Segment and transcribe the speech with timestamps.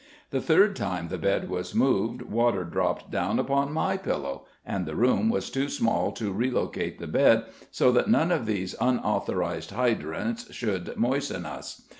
[0.31, 4.95] The third time the bed was moved water dropped down upon my pillow, and the
[4.95, 9.69] room was too small to re locate the bed so that none of these unauthorized
[9.69, 11.83] hydrants should moisten us.